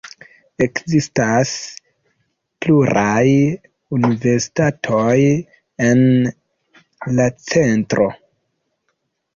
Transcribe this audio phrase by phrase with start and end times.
[0.65, 1.51] Ekzistas
[2.65, 3.27] pluraj
[3.99, 5.15] universitatoj
[5.91, 6.05] en
[7.21, 8.13] la centro.